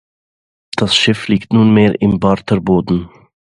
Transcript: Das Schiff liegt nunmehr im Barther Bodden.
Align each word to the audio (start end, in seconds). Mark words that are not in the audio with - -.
Das 0.77 0.95
Schiff 0.95 1.27
liegt 1.27 1.53
nunmehr 1.53 2.01
im 2.01 2.19
Barther 2.19 2.59
Bodden. 2.59 3.07